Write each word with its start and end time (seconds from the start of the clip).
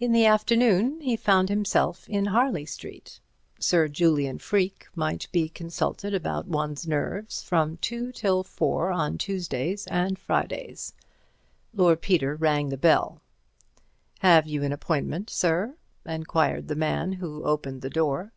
In 0.00 0.12
the 0.12 0.24
afternoon 0.24 0.98
he 1.02 1.14
found 1.14 1.50
himself 1.50 2.08
in 2.08 2.24
Harley 2.24 2.64
Street. 2.64 3.20
Sir 3.58 3.86
Julian 3.86 4.38
Freke 4.38 4.88
might 4.94 5.28
be 5.30 5.50
consulted 5.50 6.14
about 6.14 6.46
one's 6.46 6.86
nerves 6.88 7.42
from 7.42 7.76
two 7.76 8.12
till 8.12 8.44
four 8.44 8.90
on 8.90 9.18
Tuesdays 9.18 9.86
and 9.88 10.18
Fridays. 10.18 10.94
Lord 11.74 12.00
Peter 12.00 12.34
rang 12.34 12.70
the 12.70 12.78
bell. 12.78 13.20
"Have 14.20 14.46
you 14.46 14.62
an 14.64 14.72
appointment, 14.72 15.28
sir?" 15.28 15.74
enquired 16.06 16.68
the 16.68 16.74
man 16.74 17.12
who 17.12 17.44
opened 17.44 17.82
the 17.82 17.90
door. 17.90 18.32